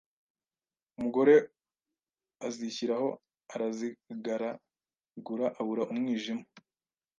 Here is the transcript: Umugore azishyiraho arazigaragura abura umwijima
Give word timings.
Umugore 0.97 1.35
azishyiraho 2.47 3.09
arazigaragura 3.53 5.45
abura 5.59 5.83
umwijima 5.93 6.45